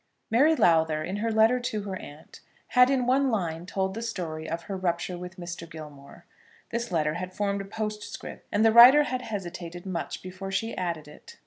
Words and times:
Mary 0.31 0.55
Lowther, 0.55 1.03
in 1.03 1.17
her 1.17 1.31
letter 1.31 1.59
to 1.59 1.83
her 1.83 1.95
aunt, 1.95 2.39
had 2.69 2.89
in 2.89 3.05
one 3.05 3.29
line 3.29 3.67
told 3.67 3.93
the 3.93 4.01
story 4.01 4.49
of 4.49 4.63
her 4.63 4.75
rupture 4.75 5.15
with 5.15 5.37
Mr. 5.37 5.69
Gilmore. 5.69 6.25
This 6.71 6.91
line 6.91 7.13
had 7.13 7.35
formed 7.35 7.61
a 7.61 7.65
postscript, 7.65 8.47
and 8.51 8.65
the 8.65 8.71
writer 8.71 9.03
had 9.03 9.21
hesitated 9.21 9.85
much 9.85 10.23
before 10.23 10.49
she 10.51 10.75
added 10.75 11.07
it. 11.07 11.37